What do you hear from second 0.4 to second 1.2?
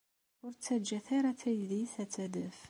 Ur ttaǧǧat